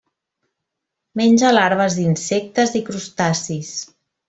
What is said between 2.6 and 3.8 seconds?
i crustacis.